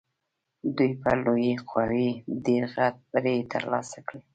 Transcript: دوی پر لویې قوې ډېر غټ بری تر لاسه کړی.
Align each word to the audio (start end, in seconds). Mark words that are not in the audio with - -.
دوی 0.75 0.91
پر 1.01 1.15
لویې 1.25 1.53
قوې 1.71 2.09
ډېر 2.45 2.63
غټ 2.75 2.95
بری 3.11 3.37
تر 3.51 3.63
لاسه 3.71 3.99
کړی. 4.07 4.21